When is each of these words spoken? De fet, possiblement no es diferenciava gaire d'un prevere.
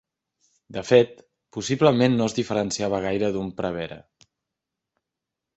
De 0.77 0.81
fet, 0.87 1.19
possiblement 1.57 2.15
no 2.21 2.29
es 2.31 2.37
diferenciava 2.39 3.03
gaire 3.07 3.31
d'un 3.37 3.55
prevere. 3.61 4.03